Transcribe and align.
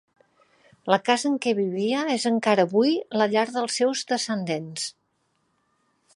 La 0.91 0.97
casa 1.09 1.27
en 1.31 1.35
què 1.43 1.53
vivia 1.59 2.07
és 2.13 2.25
encara 2.31 2.65
avui 2.69 2.97
la 3.23 3.29
llar 3.35 3.47
dels 3.59 3.79
seus 3.83 4.05
descendents. 4.15 4.91